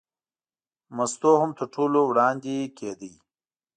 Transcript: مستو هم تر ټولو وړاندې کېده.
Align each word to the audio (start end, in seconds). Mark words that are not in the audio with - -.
مستو 0.95 1.31
هم 1.41 1.51
تر 1.57 1.65
ټولو 1.73 1.99
وړاندې 2.09 2.53
کېده. 2.77 3.11